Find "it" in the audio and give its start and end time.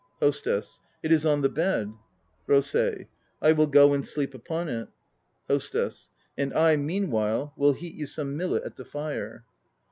1.03-1.11, 4.67-4.87